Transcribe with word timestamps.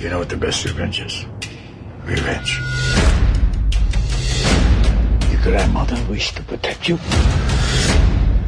You 0.00 0.08
know 0.08 0.18
what 0.18 0.28
the 0.28 0.36
best 0.36 0.64
revenge 0.64 1.00
is? 1.00 1.26
Revenge. 2.06 2.58
Your 5.30 5.42
grandmother 5.42 5.96
wished 6.08 6.36
to 6.36 6.42
protect 6.42 6.88
you. 6.88 6.96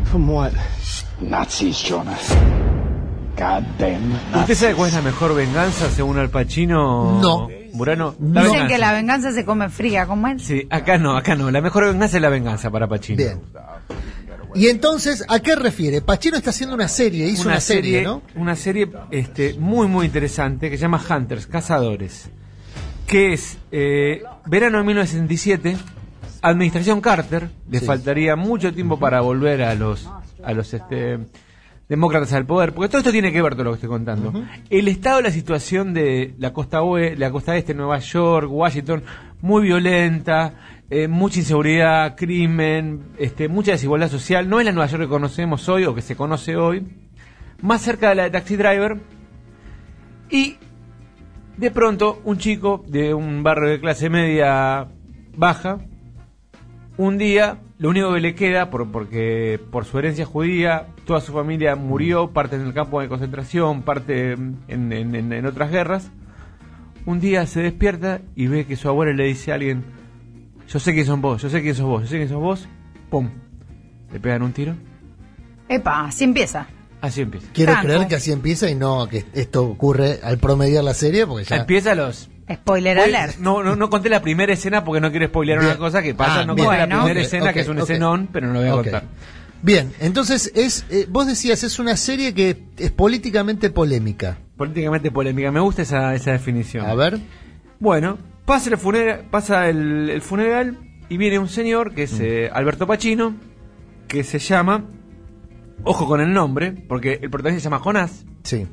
From 0.06 0.28
what? 0.28 0.52
Nazis, 1.20 1.78
Jonah. 1.82 2.16
Goddamn 3.36 4.12
¿Usted 4.12 4.32
Nazis. 4.32 4.58
sabe 4.58 4.74
cuál 4.74 4.88
es 4.88 4.94
la 4.94 5.02
mejor 5.02 5.34
venganza 5.34 5.90
según 5.90 6.18
Al 6.18 6.30
Pacino? 6.30 7.20
No. 7.20 7.48
Murano. 7.75 8.14
La 8.21 8.43
Dicen 8.43 8.53
venganza. 8.53 8.66
que 8.69 8.79
la 8.79 8.93
venganza 8.93 9.32
se 9.32 9.45
come 9.45 9.69
fría, 9.69 10.07
¿cómo 10.07 10.29
es? 10.29 10.43
Sí, 10.43 10.66
acá 10.71 10.98
no, 10.98 11.16
acá 11.16 11.34
no. 11.34 11.50
La 11.50 11.61
mejor 11.61 11.84
venganza 11.87 12.16
es 12.16 12.23
la 12.23 12.29
venganza 12.29 12.71
para 12.71 12.87
Pacino. 12.89 13.16
Bien. 13.19 13.41
Y 14.55 14.69
entonces, 14.69 15.25
¿a 15.29 15.41
qué 15.41 15.55
refiere? 15.57 16.00
Pachino 16.03 16.37
está 16.37 16.50
haciendo 16.50 16.75
una 16.75 16.89
serie, 16.89 17.27
hizo 17.27 17.48
una, 17.48 17.61
serie, 17.61 18.02
¿no? 18.02 18.23
Una 18.34 18.55
serie 18.57 18.91
este, 19.11 19.55
muy, 19.55 19.87
muy 19.89 20.07
interesante 20.07 20.71
que 20.71 20.77
se 20.77 20.82
llama 20.82 21.01
Hunters, 21.09 21.46
Cazadores. 21.46 22.29
Que 23.07 23.33
es 23.33 23.59
eh, 23.70 24.23
verano 24.46 24.79
de 24.79 24.84
1967, 24.84 25.77
Administración 26.43 27.01
Carter. 27.01 27.51
Le 27.70 27.80
Sí. 27.80 27.87
faltaría 27.87 28.37
mucho 28.37 28.73
tiempo 28.73 28.98
para 28.98 29.20
volver 29.20 29.62
a 29.62 29.74
los, 29.74 30.09
a 30.45 30.52
los 30.52 30.73
este, 30.74 31.19
demócratas 31.88 32.32
al 32.32 32.46
poder. 32.46 32.73
Porque 32.73 32.88
todo 32.88 32.98
esto 32.98 33.12
tiene 33.12 33.32
que 33.32 33.43
ver 33.43 33.55
todo 33.55 33.65
lo 33.65 33.71
que 33.73 33.77
estoy 33.77 33.88
contando. 33.91 34.32
El 34.71 34.88
estado 34.88 35.19
de 35.19 35.23
la 35.24 35.30
situación 35.30 35.93
de 35.95 36.34
la 36.38 36.52
costa, 36.52 36.82
oe- 36.82 37.16
la 37.16 37.30
costa 37.30 37.57
este, 37.57 37.74
Nueva 37.74 37.98
York, 37.98 38.48
Washington, 38.51 39.02
muy 39.41 39.62
violenta. 39.65 40.55
Eh, 40.95 41.09
mucha 41.09 41.38
inseguridad, 41.38 42.14
crimen, 42.16 43.02
este, 43.19 43.48
mucha 43.48 43.73
desigualdad 43.73 44.09
social. 44.10 44.48
No 44.48 44.60
es 44.60 44.66
la 44.66 44.73
Nueva 44.73 44.88
York 44.91 45.05
que 45.05 45.09
conocemos 45.09 45.68
hoy 45.68 45.84
o 45.84 45.95
que 45.95 46.02
se 46.02 46.16
conoce 46.16 46.56
hoy. 46.56 46.87
Más 47.62 47.80
cerca 47.80 48.10
de 48.10 48.15
la 48.16 48.23
de 48.24 48.30
Taxi 48.30 48.56
Driver. 48.56 48.98
Y 50.30 50.56
de 51.56 51.70
pronto 51.70 52.20
un 52.24 52.37
chico 52.38 52.84
de 52.88 53.15
un 53.15 53.42
barrio 53.42 53.68
de 53.70 53.80
clase 53.80 54.10
media 54.10 54.88
baja, 55.37 55.79
un 56.96 57.16
día 57.18 57.59
lo 57.79 57.88
único 57.90 58.13
que 58.15 58.20
le 58.20 58.35
queda, 58.35 58.70
por, 58.70 58.90
porque 58.93 59.59
por 59.70 59.85
su 59.85 59.98
herencia 59.98 60.24
judía, 60.24 60.87
toda 61.04 61.20
su 61.20 61.32
familia 61.32 61.74
murió, 61.74 62.30
parte 62.30 62.54
en 62.57 62.63
el 62.63 62.73
campo 62.74 63.01
de 63.01 63.09
concentración, 63.09 63.82
parte 63.82 64.32
en, 64.32 64.59
en- 64.69 65.32
en- 65.32 65.47
otras 65.47 65.70
guerras, 65.72 66.10
un 67.06 67.19
día 67.19 67.44
se 67.47 67.60
despierta 67.60 68.20
y 68.37 68.47
ve 68.47 68.66
que 68.66 68.76
su 68.76 68.88
abuela 68.88 69.12
le 69.12 69.25
dice 69.25 69.50
a 69.50 69.54
alguien, 69.56 69.82
yo 70.72 70.78
sé 70.81 70.92
quién 70.94 71.06
sos 71.06 71.20
vos, 71.20 71.42
yo 71.42 71.50
sé 71.50 71.60
quién 71.62 71.75
sos 71.75 71.87
vos, 71.87 72.03
yo 72.03 72.09
sé 72.09 72.16
quién 72.16 72.28
sos 72.28 72.41
vos, 72.41 72.69
¡pum! 73.10 73.28
Le 74.12 74.20
pegan 74.20 74.42
un 74.42 74.53
tiro, 74.53 74.75
Epa, 75.69 76.06
así 76.06 76.25
empieza. 76.25 76.66
así 77.00 77.22
empieza. 77.22 77.47
Quiero 77.53 77.72
Franco. 77.72 77.88
creer 77.88 78.09
que 78.09 78.14
así 78.16 78.31
empieza 78.32 78.69
y 78.70 78.75
no 78.75 79.09
que 79.09 79.25
esto 79.32 79.64
ocurre 79.64 80.20
al 80.22 80.38
promediar 80.38 80.84
la 80.84 80.94
serie, 80.94 81.26
porque 81.26 81.44
ya... 81.44 81.56
Empieza 81.56 81.94
los 81.94 82.28
Spoiler 82.53 82.97
Voy- 82.98 83.04
alert. 83.14 83.38
No, 83.38 83.62
no, 83.62 83.76
no 83.76 83.88
conté 83.88 84.10
la 84.10 84.20
primera 84.20 84.53
escena 84.53 84.84
porque 84.84 85.00
no 85.00 85.10
quiero 85.10 85.26
spoilear 85.28 85.59
Bien. 85.60 85.70
una 85.70 85.78
cosa 85.78 86.03
que 86.03 86.14
pasa. 86.14 86.41
Ah, 86.41 86.44
no 86.44 86.54
bien. 86.54 86.66
conté 86.66 86.86
la 86.86 86.98
primera 86.98 87.20
escena, 87.20 87.53
que 87.54 87.60
es 87.60 87.69
un 87.69 87.78
escenón, 87.78 88.28
pero 88.31 88.48
no 88.48 88.53
lo 88.54 88.60
voy 88.60 88.69
a 88.69 88.72
contar. 88.72 89.04
Bien, 89.62 89.92
entonces 90.00 90.50
es, 90.54 90.84
eh, 90.91 91.06
vos 91.09 91.26
decías, 91.26 91.62
es 91.62 91.78
una 91.78 91.97
serie 91.97 92.34
que 92.34 92.64
es 92.76 92.91
políticamente 92.91 93.70
polémica. 93.70 94.36
Políticamente 94.59 95.10
polémica. 95.10 95.50
Me 95.53 95.60
gusta 95.60 95.82
esa, 95.82 96.14
esa 96.14 96.32
definición. 96.32 96.84
A 96.84 96.94
ver, 96.94 97.20
Bueno, 97.78 98.19
pasa 98.44 98.71
el 98.71 98.76
funeral, 98.78 99.25
pasa 99.31 99.69
el, 99.69 100.10
el 100.10 100.22
funeral 100.22 100.78
y 101.09 101.16
viene 101.16 101.38
un 101.38 101.48
señor 101.48 101.94
que 101.94 102.04
es 102.04 102.19
eh, 102.21 102.50
Alberto 102.53 102.87
Pacino, 102.87 103.34
que 104.09 104.25
se 104.25 104.38
llama, 104.38 104.84
ojo 105.84 106.06
con 106.06 106.21
el 106.21 106.32
nombre, 106.32 106.72
porque 106.72 107.19
el 107.22 107.31
protagonista 107.31 107.60
se 107.62 107.65
llama 107.70 107.78
Jonás, 107.82 108.25
sí. 108.43 108.66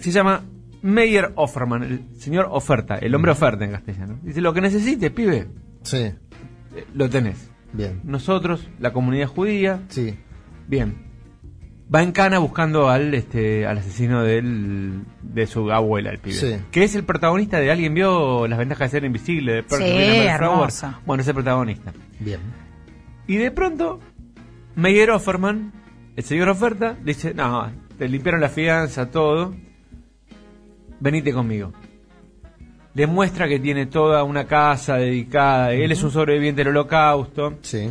se 0.00 0.10
llama 0.10 0.42
Meyer 0.82 1.32
Offerman, 1.34 1.82
el 1.82 2.04
señor 2.18 2.48
oferta, 2.50 2.96
el 2.96 3.14
hombre 3.14 3.32
oferta 3.32 3.64
en 3.64 3.72
castellano. 3.72 4.18
Dice, 4.22 4.40
lo 4.40 4.52
que 4.54 4.60
necesites, 4.60 5.10
pibe, 5.10 5.48
Sí, 5.82 5.98
eh, 5.98 6.14
lo 6.94 7.08
tenés. 7.08 7.50
bien. 7.72 8.00
Nosotros, 8.04 8.68
la 8.80 8.92
comunidad 8.92 9.26
judía, 9.28 9.82
Sí, 9.88 10.14
Bien. 10.68 11.05
Va 11.94 12.02
en 12.02 12.10
cana 12.10 12.38
buscando 12.40 12.88
al 12.88 13.14
este 13.14 13.64
al 13.64 13.78
asesino 13.78 14.24
del, 14.24 15.02
de 15.22 15.46
su 15.46 15.70
abuela, 15.70 16.10
el 16.10 16.18
pibe. 16.18 16.34
Sí. 16.34 16.56
Que 16.72 16.82
es 16.82 16.96
el 16.96 17.04
protagonista 17.04 17.60
de 17.60 17.70
¿Alguien 17.70 17.94
vio 17.94 18.48
las 18.48 18.58
ventajas 18.58 18.90
de 18.90 18.96
ser 18.98 19.04
invisible? 19.04 19.52
De 19.52 19.64
Sí, 19.68 20.26
hermosa. 20.26 21.00
Bueno, 21.06 21.20
es 21.20 21.28
el 21.28 21.34
protagonista. 21.34 21.92
bien. 22.18 22.40
Y 23.28 23.36
de 23.36 23.50
pronto, 23.52 24.00
Meyer 24.74 25.10
Offerman, 25.10 25.72
el 26.16 26.24
señor 26.24 26.48
oferta, 26.48 26.96
dice, 27.04 27.34
no, 27.34 27.70
te 27.98 28.08
limpiaron 28.08 28.40
la 28.40 28.48
fianza, 28.48 29.10
todo. 29.10 29.54
Venite 30.98 31.32
conmigo. 31.32 31.72
Le 32.94 33.06
muestra 33.06 33.46
que 33.46 33.58
tiene 33.60 33.86
toda 33.86 34.24
una 34.24 34.46
casa 34.46 34.96
dedicada. 34.96 35.72
Él 35.72 35.92
es 35.92 36.02
un 36.02 36.10
sobreviviente 36.10 36.60
del 36.62 36.68
holocausto. 36.68 37.58
Sí, 37.62 37.90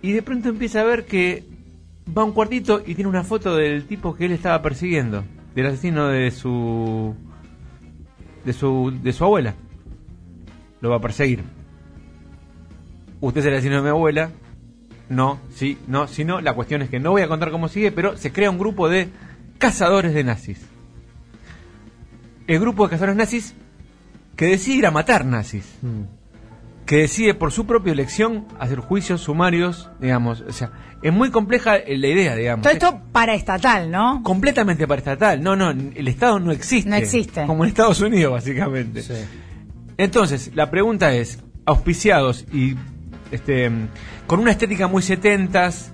Y 0.00 0.12
de 0.12 0.22
pronto 0.22 0.48
empieza 0.48 0.80
a 0.80 0.84
ver 0.84 1.04
que 1.04 1.44
va 2.06 2.22
a 2.22 2.24
un 2.24 2.32
cuartito 2.32 2.82
y 2.84 2.94
tiene 2.94 3.08
una 3.08 3.24
foto 3.24 3.56
del 3.56 3.86
tipo 3.86 4.14
que 4.14 4.26
él 4.26 4.32
estaba 4.32 4.60
persiguiendo, 4.62 5.24
del 5.54 5.66
asesino 5.66 6.08
de 6.08 6.30
su 6.30 7.14
de 8.44 8.52
su 8.52 8.92
de 9.02 9.12
su 9.12 9.24
abuela. 9.24 9.54
Lo 10.80 10.90
va 10.90 10.96
a 10.96 11.00
perseguir. 11.00 11.44
Usted 13.20 13.40
es 13.40 13.46
el 13.46 13.54
asesino 13.54 13.76
de 13.76 13.82
mi 13.82 13.88
abuela. 13.88 14.30
No, 15.08 15.38
sí, 15.54 15.78
no, 15.86 16.08
si 16.08 16.24
no, 16.24 16.40
la 16.40 16.54
cuestión 16.54 16.82
es 16.82 16.88
que 16.88 16.98
no 16.98 17.10
voy 17.10 17.22
a 17.22 17.28
contar 17.28 17.50
cómo 17.50 17.68
sigue, 17.68 17.92
pero 17.92 18.16
se 18.16 18.32
crea 18.32 18.50
un 18.50 18.58
grupo 18.58 18.88
de 18.88 19.08
cazadores 19.58 20.14
de 20.14 20.24
nazis. 20.24 20.66
El 22.46 22.58
grupo 22.58 22.84
de 22.84 22.90
cazadores 22.90 23.16
nazis 23.16 23.54
que 24.36 24.46
decide 24.46 24.78
ir 24.78 24.86
a 24.86 24.90
matar 24.90 25.24
nazis 25.24 25.78
Mm. 25.82 26.21
Que 26.86 26.96
decide 26.96 27.34
por 27.34 27.52
su 27.52 27.66
propia 27.66 27.92
elección 27.92 28.46
hacer 28.58 28.80
juicios 28.80 29.22
sumarios, 29.22 29.90
digamos, 30.00 30.42
o 30.42 30.52
sea, 30.52 30.72
es 31.02 31.12
muy 31.12 31.30
compleja 31.30 31.76
eh, 31.76 31.96
la 31.96 32.08
idea, 32.08 32.36
digamos. 32.36 32.62
Todo 32.62 32.72
esto 32.72 33.00
paraestatal, 33.12 33.90
¿no? 33.90 34.22
completamente 34.22 34.86
paraestatal. 34.86 35.42
No, 35.42 35.56
no, 35.56 35.70
el 35.70 36.08
Estado 36.08 36.38
no 36.40 36.52
existe. 36.52 36.88
No 36.88 36.96
existe. 36.96 37.46
Como 37.46 37.64
en 37.64 37.68
Estados 37.68 38.00
Unidos, 38.00 38.32
básicamente. 38.32 39.02
sí. 39.02 39.14
Entonces, 39.98 40.50
la 40.54 40.70
pregunta 40.70 41.12
es, 41.14 41.38
auspiciados 41.66 42.44
y 42.52 42.74
este 43.30 43.70
con 44.26 44.40
una 44.40 44.50
estética 44.50 44.88
muy 44.88 45.02
setentas, 45.02 45.92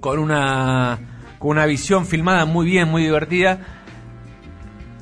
con 0.00 0.18
una 0.18 0.98
con 1.38 1.50
una 1.52 1.66
visión 1.66 2.06
filmada 2.06 2.44
muy 2.44 2.66
bien, 2.66 2.88
muy 2.88 3.02
divertida, 3.02 3.75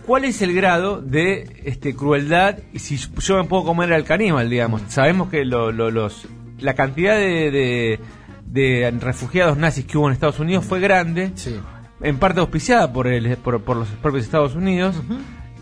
¿cuál 0.06 0.24
es 0.24 0.40
el 0.42 0.54
grado 0.54 1.00
de 1.00 1.62
este 1.64 1.94
crueldad 1.94 2.58
y 2.72 2.78
si 2.80 2.96
yo 2.96 3.36
me 3.36 3.44
puedo 3.44 3.64
comer 3.64 3.92
al 3.92 4.04
caníbal, 4.04 4.48
digamos? 4.50 4.82
Sabemos 4.88 5.28
que 5.30 5.44
lo- 5.44 5.72
lo- 5.72 5.90
los 5.90 6.26
la 6.60 6.74
cantidad 6.74 7.16
de, 7.16 7.50
de, 7.50 8.00
de 8.46 8.94
refugiados 9.00 9.56
nazis 9.58 9.84
que 9.84 9.98
hubo 9.98 10.06
en 10.08 10.12
Estados 10.14 10.38
Unidos 10.40 10.64
fue 10.64 10.80
grande 10.80 11.32
Sí. 11.34 11.56
en 12.00 12.18
parte 12.18 12.40
auspiciada 12.40 12.92
por, 12.92 13.06
el, 13.08 13.36
por, 13.38 13.60
por 13.62 13.76
los 13.76 13.88
propios 13.88 14.24
Estados 14.24 14.54
Unidos. 14.54 14.94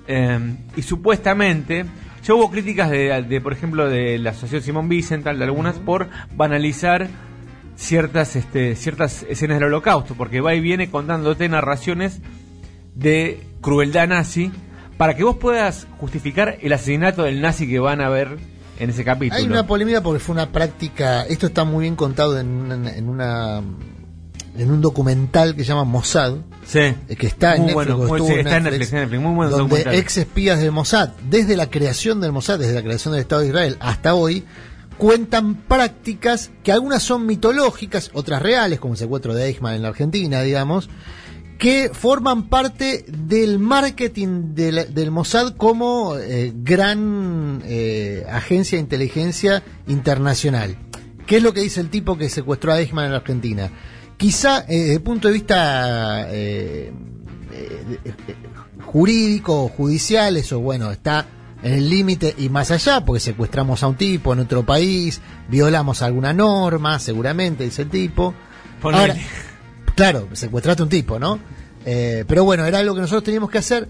Eh, 0.06 0.38
y 0.76 0.82
supuestamente, 0.82 1.86
ya 2.24 2.34
hubo 2.34 2.50
críticas 2.50 2.90
de, 2.90 3.22
de, 3.22 3.40
por 3.40 3.52
ejemplo, 3.52 3.88
de 3.88 4.18
la 4.18 4.30
Asociación 4.30 4.62
Simón 4.62 4.88
Wiesenthal, 4.90 5.38
de 5.38 5.44
algunas, 5.44 5.76
por 5.78 6.08
banalizar 6.36 7.08
ciertas, 7.76 8.36
este, 8.36 8.76
ciertas 8.76 9.24
escenas 9.28 9.58
del 9.58 9.68
holocausto, 9.68 10.14
porque 10.14 10.40
va 10.40 10.54
y 10.54 10.60
viene 10.60 10.90
contándote 10.90 11.48
narraciones 11.48 12.20
de 12.94 13.40
crueldad 13.62 14.08
nazi 14.08 14.52
para 14.98 15.16
que 15.16 15.24
vos 15.24 15.36
puedas 15.36 15.86
justificar 15.98 16.58
el 16.60 16.72
asesinato 16.74 17.22
del 17.22 17.40
nazi 17.40 17.66
que 17.66 17.78
van 17.78 18.02
a 18.02 18.10
ver 18.10 18.36
en 18.78 18.90
ese 18.90 19.04
capítulo. 19.04 19.38
Hay 19.40 19.46
una 19.46 19.66
polémica 19.66 20.02
porque 20.02 20.20
fue 20.20 20.34
una 20.34 20.50
práctica, 20.50 21.22
esto 21.22 21.46
está 21.46 21.64
muy 21.64 21.82
bien 21.82 21.96
contado 21.96 22.38
en 22.38 22.48
una, 22.48 22.94
en 22.94 23.08
una 23.08 23.62
en 24.54 24.70
un 24.70 24.82
documental 24.82 25.56
que 25.56 25.62
se 25.62 25.68
llama 25.68 25.84
Mossad, 25.84 26.34
Sí. 26.66 26.78
eh, 26.80 26.96
que 27.18 27.26
está 27.26 27.56
en 27.56 27.62
Muy 27.62 27.74
Netflix, 27.74 28.06
bueno, 28.08 28.26
sí, 28.26 28.32
está 28.34 28.56
en 28.58 28.64
Netflix, 28.64 28.92
Netflix, 28.92 29.20
muy 29.22 29.34
buen 29.34 29.50
donde 29.50 29.98
ex 29.98 30.18
espías 30.18 30.60
del 30.60 30.72
Mossad, 30.72 31.08
desde 31.30 31.56
la 31.56 31.70
creación 31.70 32.20
del 32.20 32.32
Mossad, 32.32 32.58
desde 32.58 32.74
la 32.74 32.82
creación 32.82 33.12
del 33.12 33.22
Estado 33.22 33.40
de 33.40 33.48
Israel 33.48 33.76
hasta 33.80 34.14
hoy, 34.14 34.44
cuentan 34.98 35.54
prácticas 35.54 36.50
que 36.62 36.70
algunas 36.70 37.02
son 37.02 37.24
mitológicas, 37.24 38.10
otras 38.12 38.42
reales, 38.42 38.78
como 38.78 38.92
el 38.92 38.98
secuestro 38.98 39.34
de 39.34 39.46
Eichmann 39.46 39.74
en 39.74 39.82
la 39.82 39.88
Argentina, 39.88 40.42
digamos, 40.42 40.90
que 41.62 41.92
forman 41.94 42.48
parte 42.48 43.04
del 43.06 43.60
marketing 43.60 44.52
del, 44.52 44.92
del 44.92 45.12
Mossad 45.12 45.54
como 45.54 46.16
eh, 46.18 46.52
gran 46.56 47.62
eh, 47.64 48.26
agencia 48.28 48.78
de 48.78 48.82
inteligencia 48.82 49.62
internacional. 49.86 50.76
¿Qué 51.24 51.36
es 51.36 51.42
lo 51.44 51.54
que 51.54 51.60
dice 51.60 51.80
el 51.80 51.88
tipo 51.88 52.18
que 52.18 52.28
secuestró 52.30 52.72
a 52.72 52.80
Eichmann 52.80 53.04
en 53.04 53.12
la 53.12 53.18
Argentina? 53.18 53.70
Quizá 54.16 54.64
eh, 54.68 54.76
desde 54.76 54.94
el 54.94 55.02
punto 55.02 55.28
de 55.28 55.34
vista 55.34 56.26
eh, 56.32 56.92
eh, 57.52 57.96
jurídico 58.84 59.62
o 59.62 59.68
judicial, 59.68 60.36
eso 60.36 60.58
bueno, 60.58 60.90
está 60.90 61.26
en 61.62 61.74
el 61.74 61.88
límite 61.88 62.34
y 62.38 62.48
más 62.48 62.72
allá, 62.72 63.04
porque 63.04 63.20
secuestramos 63.20 63.84
a 63.84 63.86
un 63.86 63.94
tipo 63.94 64.32
en 64.32 64.40
otro 64.40 64.66
país, 64.66 65.20
violamos 65.48 66.02
alguna 66.02 66.32
norma, 66.32 66.98
seguramente, 66.98 67.62
dice 67.62 67.82
el 67.82 67.88
tipo. 67.88 68.34
Ahora, 68.82 69.14
claro, 69.94 70.28
secuestraste 70.32 70.82
a 70.82 70.84
un 70.84 70.90
tipo, 70.90 71.18
¿no? 71.18 71.38
Eh, 71.84 72.24
pero 72.28 72.44
bueno, 72.44 72.64
era 72.64 72.78
algo 72.78 72.94
que 72.94 73.00
nosotros 73.00 73.24
teníamos 73.24 73.50
que 73.50 73.58
hacer 73.58 73.88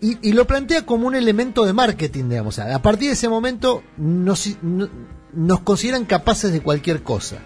y, 0.00 0.18
y 0.28 0.32
lo 0.32 0.46
plantea 0.46 0.84
como 0.86 1.06
un 1.06 1.14
elemento 1.14 1.64
de 1.64 1.72
marketing, 1.72 2.28
digamos. 2.28 2.58
O 2.58 2.62
sea, 2.62 2.74
a 2.74 2.82
partir 2.82 3.08
de 3.08 3.14
ese 3.14 3.28
momento 3.28 3.82
nos, 3.96 4.48
no- 4.62 4.88
nos 5.32 5.60
consideran 5.60 6.04
capaces 6.04 6.52
de 6.52 6.60
cualquier 6.60 7.02
cosa. 7.02 7.38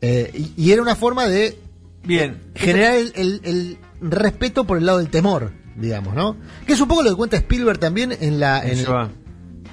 Eh, 0.00 0.30
y, 0.56 0.64
y 0.66 0.72
era 0.72 0.80
una 0.82 0.96
forma 0.96 1.26
de 1.26 1.58
Bien. 2.04 2.40
generar 2.54 2.94
el, 2.94 3.12
el- 3.14 3.40
el 3.44 3.78
respeto 4.00 4.64
por 4.64 4.78
el 4.78 4.86
lado 4.86 4.98
del 4.98 5.08
temor, 5.08 5.52
digamos, 5.76 6.14
¿no? 6.14 6.36
Que 6.66 6.72
es 6.74 6.80
un 6.80 6.88
poco 6.88 7.02
lo 7.02 7.10
que 7.10 7.16
cuenta 7.16 7.36
Spielberg 7.36 7.78
también 7.78 8.12
en 8.20 8.38
la... 8.40 8.62
en 8.62 8.70
En 8.70 8.78
el-. 8.78 8.86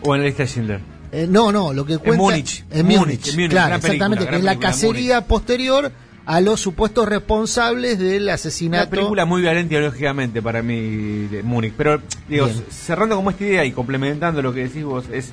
O 0.02 0.16
en 0.16 0.22
la 0.22 0.28
lista 0.28 0.44
de 0.44 0.50
Schindler. 0.50 0.80
eh, 1.12 1.28
no, 1.30 1.52
no, 1.52 1.74
lo 1.74 1.86
que 1.86 1.98
cuenta... 1.98 2.16
En 2.16 2.18
Múnich, 2.22 2.66
en 2.72 2.86
Múnich, 2.86 3.36
claro, 3.50 3.76
exactamente, 3.76 4.28
que 4.28 4.36
es 4.38 4.44
la 4.44 4.58
cacería 4.60 5.22
posterior 5.26 5.92
a 6.26 6.42
los 6.42 6.60
supuestos 6.60 7.08
responsables 7.08 8.00
del 8.00 8.24
Una 8.24 8.34
asesinato. 8.34 8.90
película 8.90 9.26
muy 9.26 9.42
violenta 9.42 9.74
ideológicamente 9.76 10.42
para 10.42 10.62
mí 10.64 11.28
de 11.28 11.44
Múnich. 11.44 11.74
Pero, 11.78 12.02
digo, 12.28 12.46
Bien. 12.48 12.64
cerrando 12.70 13.16
como 13.16 13.30
esta 13.30 13.44
idea 13.44 13.66
y 13.66 13.72
complementando 13.72 14.42
lo 14.42 14.54
que 14.54 14.64
decís 14.64 14.84
vos, 14.84 15.06
es. 15.12 15.32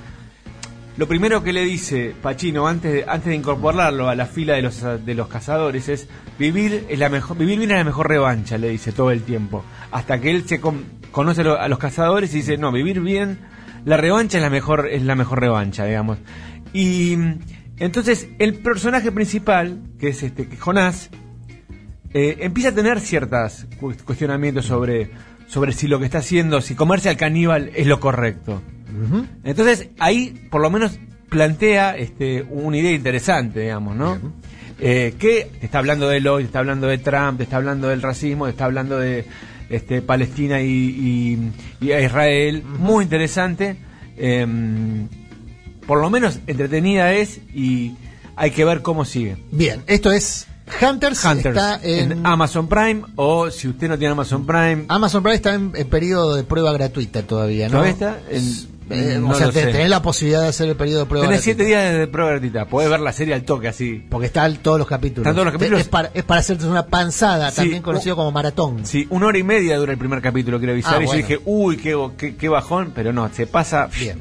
Lo 0.99 1.09
primero 1.09 1.43
que 1.43 1.55
le 1.55 1.65
dice 1.65 2.15
Pacino 2.21 2.67
antes 2.69 2.93
de, 2.93 3.05
antes 3.09 3.25
de 3.29 3.35
incorporarlo 3.35 4.11
a 4.11 4.15
la 4.15 4.27
fila 4.27 4.53
de 4.57 4.61
los, 4.61 4.83
de 4.83 5.15
los 5.15 5.27
cazadores 5.27 5.89
es 5.89 6.07
vivir 6.39 6.85
es 6.91 6.99
la 6.99 7.09
mejor 7.09 7.39
vivir 7.39 7.59
bien 7.59 7.71
es 7.71 7.79
la 7.79 7.85
mejor 7.85 8.09
revancha, 8.11 8.59
le 8.59 8.69
dice 8.69 8.93
todo 8.93 9.11
el 9.11 9.23
tiempo. 9.23 9.65
Hasta 9.91 10.21
que 10.21 10.31
él 10.31 10.47
se 10.47 10.61
con- 10.61 10.85
conoce 11.11 11.41
a 11.41 11.45
lo- 11.45 11.59
a 11.59 11.67
los 11.69 11.79
cazadores 11.79 12.35
y 12.35 12.39
dice, 12.39 12.59
no, 12.59 12.71
vivir 12.73 13.01
bien, 13.01 13.39
la 13.87 13.97
revancha 13.97 14.37
es 14.37 14.43
la 14.45 14.51
mejor, 14.51 14.87
es 14.93 15.03
la 15.03 15.15
mejor 15.15 15.41
revancha, 15.41 15.87
digamos. 15.87 16.19
Y 16.75 17.17
entonces 17.79 18.29
el 18.39 18.55
personaje 18.55 19.11
principal, 19.13 19.81
que 19.99 20.09
es 20.09 20.23
este, 20.23 20.47
que 20.49 20.57
Jonás, 20.57 21.11
eh, 22.15 22.37
empieza 22.41 22.71
a 22.71 22.75
tener 22.75 23.01
ciertos 23.01 23.67
cuestionamientos 24.05 24.67
sobre, 24.67 25.11
sobre 25.47 25.73
si 25.73 25.89
lo 25.89 25.99
que 25.99 26.05
está 26.05 26.19
haciendo, 26.19 26.61
si 26.61 26.75
comerse 26.75 27.09
al 27.09 27.17
caníbal 27.17 27.71
es 27.75 27.87
lo 27.87 28.01
correcto. 28.01 28.63
Entonces 29.45 29.89
ahí 29.99 30.49
por 30.51 30.61
lo 30.61 30.69
menos 30.71 30.99
plantea 31.31 31.97
este, 31.97 32.43
una 32.51 32.77
idea 32.77 32.93
interesante, 32.93 33.61
digamos, 33.61 33.97
¿no? 33.97 34.19
Eh, 34.79 35.15
que 35.19 35.49
te 35.61 35.65
está 35.67 35.79
hablando 35.79 36.09
de 36.09 36.21
Lloyd, 36.21 36.43
te 36.43 36.47
está 36.49 36.59
hablando 36.59 36.89
de 36.89 36.99
Trump, 36.99 37.39
te 37.39 37.45
está 37.45 37.57
hablando 37.57 37.89
del 37.89 38.03
racismo, 38.03 38.45
te 38.45 38.51
está 38.51 38.67
hablando 38.67 38.99
de 38.99 39.25
este, 39.71 40.03
Palestina 40.03 40.61
y, 40.61 41.39
y- 41.81 41.93
Israel. 41.93 42.63
Muy 42.79 43.05
interesante. 43.05 43.77
Em, 44.19 45.09
por 45.87 46.01
lo 46.01 46.11
menos 46.11 46.39
entretenida 46.47 47.13
es 47.13 47.39
y 47.55 47.93
hay 48.37 48.51
que 48.51 48.65
ver 48.65 48.83
cómo 48.83 49.05
sigue. 49.05 49.37
Bien, 49.51 49.83
esto 49.87 50.11
es 50.13 50.47
Hunters, 50.81 51.25
Hunters 51.25 51.57
está 51.57 51.81
en, 51.83 52.13
en 52.13 52.27
Amazon 52.27 52.69
Prime 52.69 53.03
o 53.17 53.51
si 53.51 53.69
usted 53.69 53.89
no 53.89 53.99
tiene 53.99 54.13
Amazon 54.13 54.47
Prime, 54.47 54.85
Amazon 54.89 55.23
Prime 55.23 55.37
está 55.37 55.55
en, 55.55 55.73
en 55.75 55.89
periodo 55.89 56.35
de 56.37 56.45
prueba 56.45 56.73
gratuita 56.73 57.23
todavía, 57.23 57.67
¿no? 57.67 57.73
¿todavía 57.73 57.93
está? 57.93 58.19
En- 58.31 58.73
Eh, 58.91 59.17
no 59.19 59.31
o 59.31 59.35
sea, 59.35 59.51
sé. 59.53 59.67
tenés 59.67 59.89
la 59.89 60.03
posibilidad 60.03 60.43
de 60.43 60.49
hacer 60.49 60.69
el 60.69 60.77
periodo 60.77 61.01
de 61.01 61.07
prueba 61.07 61.27
Tenés 61.27 61.41
gratuita. 61.47 61.65
siete 61.65 61.65
días 61.65 61.99
de 61.99 62.07
prueba 62.09 62.33
gratuita. 62.33 62.67
Podés 62.67 62.91
ver 62.91 63.01
la 63.01 63.13
serie 63.13 63.33
al 63.33 63.43
toque 63.45 63.69
así. 63.69 64.05
Porque 64.11 64.27
están 64.27 64.57
todos 64.57 64.77
los 64.79 64.87
capítulos. 64.87 65.23
Están 65.25 65.35
todos 65.35 65.47
los 65.47 65.53
capítulos. 65.55 65.81
Es 65.81 65.89
para, 65.89 66.11
es 66.13 66.25
para 66.25 66.41
hacerte 66.41 66.67
una 66.67 66.85
panzada, 66.87 67.51
Sí, 67.51 67.57
también 67.57 67.81
conocido 67.83 68.17
como 68.17 68.33
maratón. 68.33 68.85
Sí, 68.85 69.07
una 69.09 69.29
hora 69.29 69.39
y 69.39 69.45
media 69.45 69.79
dura 69.79 69.93
el 69.93 69.99
primer 69.99 70.21
capítulo, 70.21 70.59
quiero 70.59 70.73
avisar. 70.75 70.97
Ah, 70.99 71.03
y 71.03 71.07
bueno. 71.07 71.21
yo 71.23 71.27
dije, 71.27 71.41
uy, 71.47 71.77
qué, 71.79 71.97
qué, 72.19 72.37
qué 72.37 72.49
bajón, 72.51 72.93
pero 72.95 73.13
no, 73.15 73.31
se 73.33 73.47
pasa 73.47 73.89
Bien. 73.99 74.21